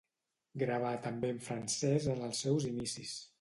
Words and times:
Gravà 0.61 0.93
també 1.03 1.31
en 1.35 1.41
francès 1.49 2.09
en 2.15 2.25
els 2.29 2.43
seus 2.47 2.67
inicis. 2.73 3.15